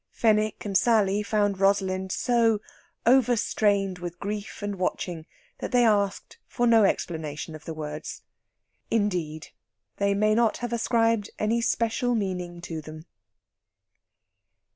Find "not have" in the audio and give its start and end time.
10.33-10.73